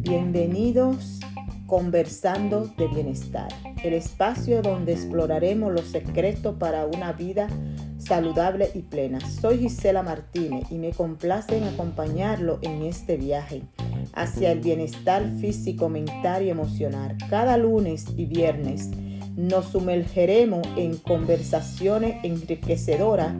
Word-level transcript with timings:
Bienvenidos 0.00 1.20
Conversando 1.66 2.66
de 2.76 2.88
Bienestar, 2.88 3.48
el 3.84 3.94
espacio 3.94 4.60
donde 4.60 4.92
exploraremos 4.92 5.72
los 5.72 5.84
secretos 5.84 6.56
para 6.58 6.86
una 6.86 7.12
vida 7.12 7.46
saludable 7.98 8.70
y 8.74 8.80
plena. 8.82 9.20
Soy 9.20 9.58
Gisela 9.58 10.02
Martínez 10.02 10.64
y 10.70 10.78
me 10.78 10.90
complace 10.90 11.58
en 11.58 11.64
acompañarlo 11.64 12.58
en 12.62 12.82
este 12.82 13.16
viaje 13.16 13.62
hacia 14.14 14.50
el 14.50 14.60
bienestar 14.60 15.24
físico, 15.40 15.88
mental 15.88 16.42
y 16.42 16.50
emocional. 16.50 17.16
Cada 17.30 17.56
lunes 17.56 18.06
y 18.16 18.26
viernes 18.26 18.90
nos 19.36 19.66
sumergeremos 19.66 20.66
en 20.76 20.96
conversaciones 20.96 22.16
enriquecedoras 22.24 23.32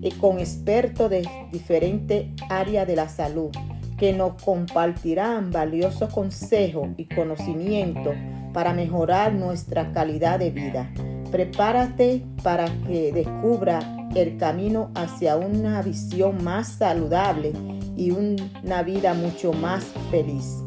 y 0.00 0.10
con 0.12 0.38
expertos 0.38 1.10
de 1.10 1.28
diferentes 1.52 2.26
áreas 2.48 2.86
de 2.86 2.96
la 2.96 3.08
salud 3.08 3.50
que 3.98 4.12
nos 4.12 4.40
compartirán 4.42 5.50
valiosos 5.50 6.12
consejos 6.12 6.88
y 6.96 7.06
conocimientos 7.06 8.14
para 8.52 8.72
mejorar 8.72 9.34
nuestra 9.34 9.92
calidad 9.92 10.38
de 10.38 10.50
vida. 10.50 10.90
Prepárate 11.30 12.24
para 12.42 12.66
que 12.86 13.12
descubra 13.12 13.80
el 14.14 14.36
camino 14.38 14.90
hacia 14.94 15.36
una 15.36 15.82
visión 15.82 16.42
más 16.42 16.68
saludable 16.68 17.52
y 17.96 18.12
una 18.12 18.82
vida 18.82 19.14
mucho 19.14 19.52
más 19.52 19.84
feliz. 20.10 20.62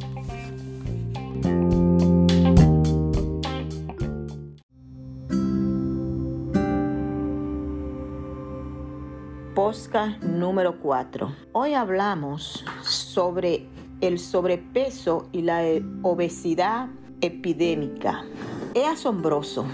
Posca 9.72 10.18
número 10.22 10.82
4. 10.82 11.34
Hoy 11.54 11.76
hablamos 11.76 12.66
sobre 12.82 13.68
el 14.02 14.20
sobrepeso 14.20 15.30
y 15.32 15.44
la 15.44 15.64
obesidad 16.02 16.90
epidémica. 17.22 18.26
Es 18.74 18.86
asombroso 18.86 19.66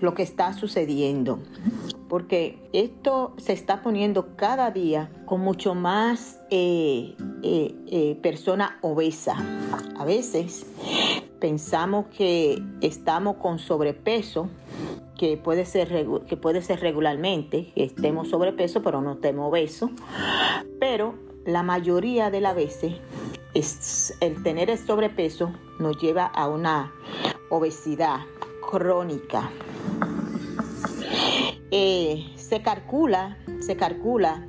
lo 0.00 0.12
que 0.12 0.24
está 0.24 0.54
sucediendo 0.54 1.38
porque 2.08 2.68
esto 2.72 3.34
se 3.38 3.52
está 3.52 3.82
poniendo 3.82 4.36
cada 4.36 4.70
día 4.70 5.10
con 5.24 5.40
mucho 5.40 5.74
más 5.74 6.38
eh, 6.50 7.16
eh, 7.42 7.74
eh, 7.86 8.18
persona 8.22 8.78
obesa. 8.82 9.36
A 9.96 10.04
veces 10.04 10.66
pensamos 11.40 12.06
que 12.16 12.62
estamos 12.80 13.36
con 13.38 13.58
sobrepeso, 13.58 14.48
que 15.18 15.36
puede 15.36 15.64
ser, 15.64 16.06
que 16.26 16.36
puede 16.36 16.62
ser 16.62 16.80
regularmente, 16.80 17.72
que 17.74 17.84
estemos 17.84 18.28
sobrepeso, 18.28 18.82
pero 18.82 19.00
no 19.00 19.12
estemos 19.12 19.48
obesos. 19.48 19.90
Pero 20.80 21.14
la 21.44 21.62
mayoría 21.62 22.30
de 22.30 22.40
las 22.40 22.56
veces 22.56 22.94
es, 23.54 24.16
el 24.20 24.42
tener 24.42 24.70
el 24.70 24.78
sobrepeso 24.78 25.52
nos 25.78 25.98
lleva 25.98 26.26
a 26.26 26.48
una 26.48 26.92
obesidad 27.50 28.20
crónica. 28.70 29.50
Eh, 31.70 32.24
se 32.54 32.62
calcula, 32.62 33.36
se 33.58 33.74
calcula 33.74 34.46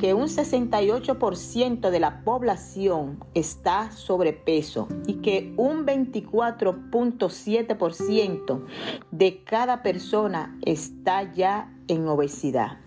que 0.00 0.14
un 0.14 0.26
68% 0.26 1.90
de 1.90 2.00
la 2.00 2.24
población 2.24 3.24
está 3.34 3.92
sobrepeso 3.92 4.88
y 5.06 5.20
que 5.20 5.54
un 5.56 5.86
24.7% 5.86 8.64
de 9.12 9.44
cada 9.44 9.84
persona 9.84 10.58
está 10.62 11.32
ya 11.32 11.72
en 11.86 12.08
obesidad. 12.08 12.78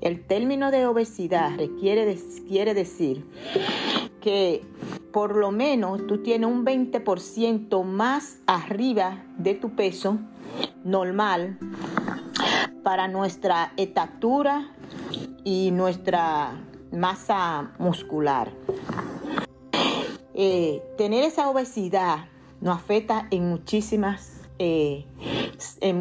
El 0.00 0.24
término 0.24 0.70
de 0.70 0.86
obesidad 0.86 1.56
requiere, 1.56 2.16
quiere 2.46 2.74
decir 2.74 3.26
que 4.20 4.62
por 5.12 5.34
lo 5.34 5.50
menos 5.50 6.06
tú 6.06 6.18
tienes 6.18 6.48
un 6.48 6.64
20% 6.64 7.82
más 7.82 8.38
arriba 8.46 9.24
de 9.36 9.54
tu 9.54 9.70
peso 9.70 10.20
normal 10.84 11.58
para 12.84 13.08
nuestra 13.08 13.72
estatura 13.76 14.68
y 15.42 15.70
nuestra 15.72 16.60
masa 16.92 17.72
muscular. 17.78 18.52
Eh, 20.34 20.82
tener 20.96 21.24
esa 21.24 21.48
obesidad 21.48 22.26
nos 22.60 22.76
afecta 22.76 23.26
en 23.30 23.48
muchísimas, 23.48 24.42
eh, 24.58 25.06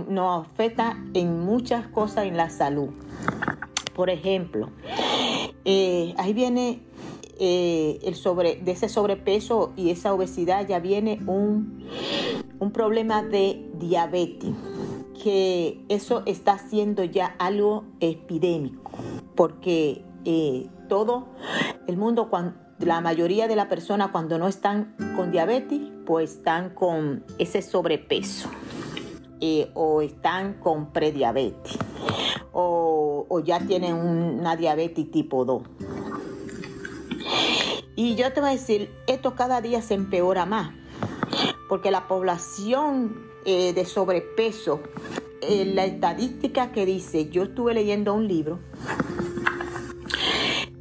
nos 0.09 0.45
afecta 0.45 0.97
en 1.13 1.39
muchas 1.39 1.87
cosas 1.87 2.25
en 2.25 2.37
la 2.37 2.49
salud. 2.49 2.89
Por 3.95 4.09
ejemplo, 4.09 4.69
eh, 5.65 6.13
ahí 6.17 6.33
viene 6.33 6.81
el 7.39 8.15
sobre, 8.15 8.55
de 8.57 8.71
ese 8.71 8.89
sobrepeso 8.89 9.73
y 9.75 9.89
esa 9.89 10.13
obesidad 10.13 10.67
ya 10.67 10.79
viene 10.79 11.19
un, 11.27 11.85
un 12.59 12.71
problema 12.71 13.23
de 13.23 13.69
diabetes 13.75 14.51
que 15.23 15.85
eso 15.87 16.21
está 16.25 16.57
siendo 16.57 17.05
ya 17.05 17.33
algo 17.39 17.85
epidémico, 18.01 18.91
porque 19.35 20.03
eh, 20.25 20.67
todo 20.89 21.27
el 21.87 21.95
mundo, 21.95 22.29
cuando, 22.29 22.55
la 22.79 22.99
mayoría 22.99 23.47
de 23.47 23.55
las 23.55 23.67
personas 23.67 24.09
cuando 24.11 24.37
no 24.37 24.49
están 24.49 24.95
con 25.15 25.31
diabetes, 25.31 25.79
pues 26.05 26.33
están 26.33 26.71
con 26.71 27.23
ese 27.37 27.61
sobrepeso 27.61 28.49
eh, 29.39 29.71
o 29.75 30.01
están 30.01 30.55
con 30.55 30.91
prediabetes 30.91 31.77
o, 32.51 33.25
o 33.29 33.39
ya 33.39 33.61
tienen 33.61 33.95
una 33.95 34.57
diabetes 34.57 35.09
tipo 35.09 35.45
2. 35.45 35.63
Y 37.95 38.15
yo 38.15 38.33
te 38.33 38.41
voy 38.41 38.49
a 38.49 38.53
decir, 38.53 38.91
esto 39.07 39.35
cada 39.35 39.61
día 39.61 39.81
se 39.81 39.93
empeora 39.93 40.45
más, 40.45 40.71
porque 41.69 41.91
la 41.91 42.09
población 42.09 43.31
eh, 43.45 43.73
de 43.73 43.85
sobrepeso, 43.85 44.81
eh, 45.41 45.65
la 45.65 45.85
estadística 45.85 46.71
que 46.71 46.85
dice, 46.85 47.29
yo 47.29 47.43
estuve 47.43 47.73
leyendo 47.73 48.13
un 48.13 48.27
libro, 48.27 48.59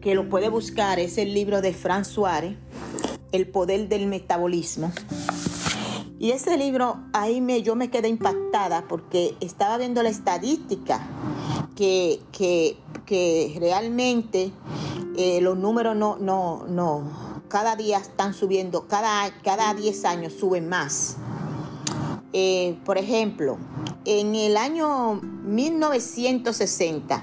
que 0.00 0.14
lo 0.14 0.28
puede 0.28 0.48
buscar, 0.48 0.98
es 0.98 1.18
el 1.18 1.34
libro 1.34 1.60
de 1.60 1.72
Fran 1.72 2.04
Suárez, 2.04 2.56
El 3.32 3.48
poder 3.48 3.88
del 3.88 4.06
metabolismo. 4.06 4.92
Y 6.18 6.30
ese 6.30 6.56
libro, 6.56 6.98
ahí 7.12 7.40
me, 7.40 7.62
yo 7.62 7.74
me 7.74 7.90
quedé 7.90 8.06
impactada 8.08 8.86
porque 8.88 9.34
estaba 9.40 9.78
viendo 9.78 10.02
la 10.04 10.10
estadística 10.10 11.00
que, 11.74 12.20
que, 12.30 12.76
realmente 13.58 14.52
eh, 15.16 15.40
los 15.40 15.58
números 15.58 15.96
no, 15.96 16.16
no, 16.18 16.64
no, 16.68 17.42
cada 17.48 17.74
día 17.74 17.98
están 17.98 18.34
subiendo, 18.34 18.86
cada, 18.86 19.30
cada 19.42 19.74
10 19.74 20.04
años 20.04 20.32
suben 20.32 20.68
más. 20.68 21.16
Eh, 22.32 22.76
por 22.84 22.98
ejemplo, 22.98 23.58
en 24.04 24.34
el 24.34 24.56
año 24.56 25.14
1960, 25.14 27.22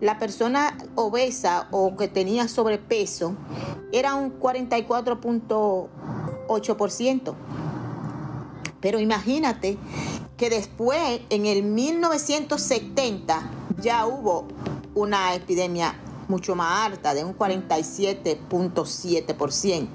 la 0.00 0.18
persona 0.18 0.76
obesa 0.94 1.68
o 1.70 1.96
que 1.96 2.08
tenía 2.08 2.48
sobrepeso 2.48 3.36
era 3.92 4.14
un 4.14 4.38
44.8%. 4.38 7.34
Pero 8.80 9.00
imagínate 9.00 9.76
que 10.36 10.50
después, 10.50 11.20
en 11.30 11.46
el 11.46 11.62
1970, 11.64 13.50
ya 13.80 14.06
hubo 14.06 14.46
una 14.94 15.34
epidemia 15.34 15.98
mucho 16.28 16.54
más 16.54 16.86
alta, 16.86 17.12
de 17.14 17.24
un 17.24 17.36
47.7%, 17.36 19.88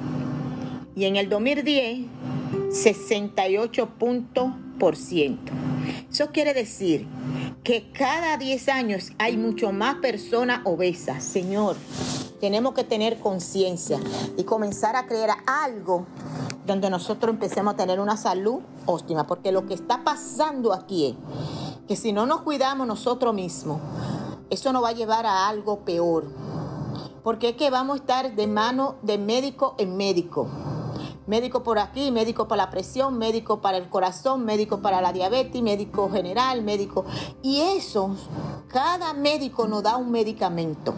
y 0.95 1.05
en 1.05 1.15
el 1.15 1.29
2010 1.29 1.99
68 2.71 3.89
puntos 3.97 4.51
por 4.79 4.95
ciento. 4.95 5.51
Eso 6.09 6.31
quiere 6.31 6.53
decir 6.53 7.05
que 7.63 7.91
cada 7.91 8.37
10 8.37 8.69
años 8.69 9.11
hay 9.19 9.37
mucho 9.37 9.71
más 9.71 9.95
personas 9.95 10.61
obesas. 10.65 11.23
Señor, 11.23 11.75
tenemos 12.39 12.73
que 12.73 12.83
tener 12.83 13.19
conciencia 13.19 13.99
y 14.35 14.43
comenzar 14.43 14.95
a 14.95 15.05
creer 15.05 15.29
algo 15.45 16.07
donde 16.65 16.89
nosotros 16.89 17.33
empecemos 17.33 17.73
a 17.73 17.77
tener 17.77 17.99
una 17.99 18.17
salud 18.17 18.61
óptima, 18.85 19.27
porque 19.27 19.51
lo 19.51 19.67
que 19.67 19.75
está 19.75 20.03
pasando 20.03 20.73
aquí 20.73 21.07
es 21.07 21.15
que 21.87 21.95
si 21.95 22.13
no 22.13 22.25
nos 22.25 22.41
cuidamos 22.41 22.87
nosotros 22.87 23.33
mismos, 23.33 23.79
eso 24.49 24.73
nos 24.73 24.83
va 24.83 24.89
a 24.89 24.93
llevar 24.93 25.25
a 25.25 25.47
algo 25.47 25.79
peor. 25.85 26.25
Porque 27.23 27.49
es 27.49 27.55
que 27.55 27.69
vamos 27.69 27.95
a 27.95 27.99
estar 27.99 28.35
de 28.35 28.47
mano 28.47 28.95
de 29.03 29.19
médico 29.19 29.75
en 29.77 29.95
médico. 29.95 30.49
Médico 31.27 31.63
por 31.63 31.77
aquí, 31.77 32.09
médico 32.11 32.47
para 32.47 32.63
la 32.63 32.69
presión, 32.71 33.17
médico 33.17 33.61
para 33.61 33.77
el 33.77 33.89
corazón, 33.89 34.43
médico 34.43 34.81
para 34.81 35.01
la 35.01 35.13
diabetes, 35.13 35.61
médico 35.61 36.09
general, 36.09 36.63
médico. 36.63 37.05
Y 37.43 37.61
eso, 37.61 38.15
cada 38.67 39.13
médico 39.13 39.67
nos 39.67 39.83
da 39.83 39.97
un 39.97 40.11
medicamento. 40.11 40.93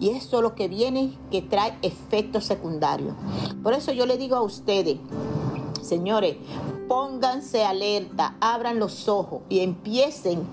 Y 0.00 0.10
eso 0.10 0.38
es 0.38 0.42
lo 0.42 0.54
que 0.54 0.66
viene 0.66 1.16
que 1.30 1.42
trae 1.42 1.78
efectos 1.82 2.44
secundarios. 2.44 3.14
Por 3.62 3.74
eso 3.74 3.92
yo 3.92 4.06
le 4.06 4.16
digo 4.16 4.34
a 4.34 4.42
ustedes, 4.42 4.98
señores, 5.82 6.36
pónganse 6.88 7.64
alerta, 7.64 8.34
abran 8.40 8.78
los 8.78 9.08
ojos 9.08 9.42
y 9.48 9.60
empiecen 9.60 10.48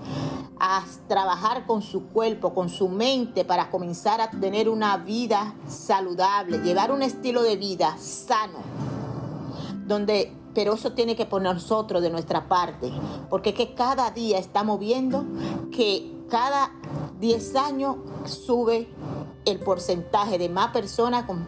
a 0.60 0.84
trabajar 1.06 1.66
con 1.66 1.82
su 1.82 2.08
cuerpo, 2.08 2.54
con 2.54 2.68
su 2.68 2.88
mente, 2.88 3.44
para 3.44 3.70
comenzar 3.70 4.20
a 4.20 4.30
tener 4.30 4.68
una 4.68 4.96
vida 4.96 5.54
saludable, 5.68 6.58
llevar 6.58 6.90
un 6.92 7.02
estilo 7.02 7.42
de 7.42 7.56
vida 7.56 7.96
sano, 7.98 8.58
donde 9.86 10.34
pero 10.54 10.74
eso 10.74 10.92
tiene 10.92 11.14
que 11.14 11.24
poner 11.24 11.54
nosotros 11.54 12.02
de 12.02 12.10
nuestra 12.10 12.48
parte, 12.48 12.90
porque 13.30 13.54
que 13.54 13.74
cada 13.74 14.10
día 14.10 14.38
estamos 14.38 14.80
viendo 14.80 15.24
que 15.70 16.12
cada 16.28 16.72
10 17.20 17.56
años 17.56 17.96
sube 18.24 18.88
el 19.44 19.60
porcentaje 19.60 20.36
de 20.36 20.48
más 20.48 20.72
personas 20.72 21.24
con, 21.24 21.46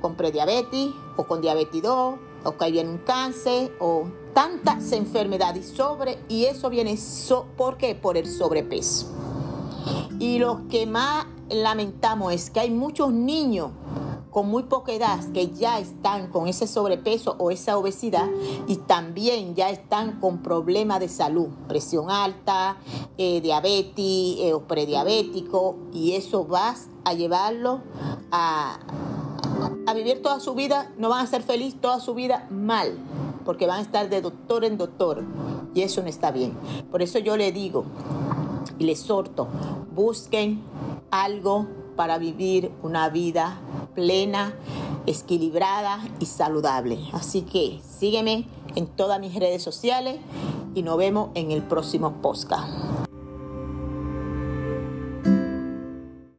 con 0.00 0.14
prediabetes 0.14 0.90
o 1.16 1.24
con 1.24 1.40
diabetes 1.40 1.82
2 1.82 2.14
o 2.44 2.56
que 2.56 2.70
viene 2.70 2.90
un 2.90 2.98
cáncer 2.98 3.72
o 3.80 4.06
tantas 4.34 4.92
enfermedades 4.92 5.68
sobre 5.68 6.18
y 6.28 6.44
eso 6.44 6.70
viene 6.70 6.96
so, 6.96 7.46
¿por 7.56 8.16
el 8.16 8.26
sobrepeso. 8.26 9.06
Y 10.18 10.38
lo 10.38 10.68
que 10.68 10.86
más 10.86 11.26
lamentamos 11.50 12.32
es 12.32 12.50
que 12.50 12.60
hay 12.60 12.70
muchos 12.70 13.12
niños 13.12 13.70
con 14.32 14.48
muy 14.48 14.62
poca 14.62 14.92
edad 14.92 15.20
que 15.32 15.50
ya 15.50 15.78
están 15.78 16.28
con 16.28 16.48
ese 16.48 16.66
sobrepeso 16.66 17.36
o 17.38 17.50
esa 17.50 17.76
obesidad 17.76 18.28
y 18.66 18.76
también 18.76 19.54
ya 19.54 19.68
están 19.68 20.18
con 20.20 20.38
problemas 20.42 21.00
de 21.00 21.08
salud, 21.08 21.48
presión 21.68 22.10
alta, 22.10 22.78
eh, 23.18 23.42
diabetes 23.42 23.94
eh, 23.98 24.54
o 24.54 24.62
prediabético 24.62 25.76
y 25.92 26.12
eso 26.12 26.48
va 26.48 26.74
a 27.04 27.12
llevarlo 27.12 27.82
a, 28.30 28.78
a 29.86 29.94
vivir 29.94 30.22
toda 30.22 30.40
su 30.40 30.54
vida, 30.54 30.90
no 30.96 31.10
van 31.10 31.26
a 31.26 31.28
ser 31.28 31.42
felices 31.42 31.78
toda 31.78 32.00
su 32.00 32.14
vida 32.14 32.46
mal, 32.50 32.96
porque 33.44 33.66
van 33.66 33.78
a 33.78 33.82
estar 33.82 34.08
de 34.08 34.20
doctor 34.20 34.64
en 34.64 34.78
doctor 34.78 35.24
y 35.74 35.82
eso 35.82 36.02
no 36.02 36.08
está 36.08 36.30
bien. 36.30 36.56
Por 36.90 37.02
eso 37.02 37.18
yo 37.18 37.36
le 37.36 37.52
digo 37.52 37.84
y 38.78 38.84
le 38.84 38.92
exhorto, 38.92 39.48
busquen 39.94 40.62
algo 41.10 41.66
para 41.96 42.18
vivir 42.18 42.72
una 42.82 43.08
vida 43.08 43.60
plena, 43.94 44.54
equilibrada 45.06 46.00
y 46.18 46.26
saludable. 46.26 46.98
Así 47.12 47.42
que 47.42 47.80
sígueme 47.86 48.46
en 48.74 48.86
todas 48.86 49.20
mis 49.20 49.34
redes 49.34 49.62
sociales 49.62 50.20
y 50.74 50.82
nos 50.82 50.96
vemos 50.96 51.30
en 51.34 51.50
el 51.50 51.62
próximo 51.62 52.14
podcast. 52.22 53.01